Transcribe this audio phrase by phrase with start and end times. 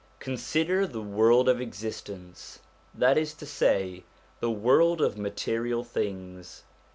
[0.19, 2.57] Consider the world of existence,
[2.91, 4.01] that is to say,
[4.39, 6.63] the world of material things.